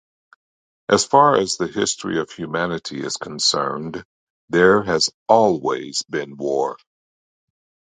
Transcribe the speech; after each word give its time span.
As 0.89 1.05
far 1.05 1.37
as 1.37 1.57
the 1.57 1.67
history 1.67 2.19
of 2.19 2.31
humanity 2.31 3.03
is 3.03 3.17
concerned, 3.17 4.03
there 4.49 4.81
has 4.81 5.11
always 5.27 6.01
been 6.01 6.37
war. 6.37 6.77